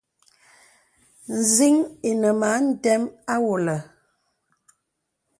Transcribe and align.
Nzìn̄ 1.37 1.75
inə 2.09 2.29
mə 2.39 2.47
a 2.57 2.57
ndəm 2.67 3.01
àwɔlə. 3.33 3.75